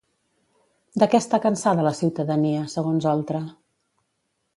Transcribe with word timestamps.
De 1.01 1.07
què 1.11 1.19
està 1.23 1.39
cansada 1.43 1.85
la 1.87 1.91
ciutadania, 1.99 2.63
segons 2.77 3.07
Oltra? 3.13 3.43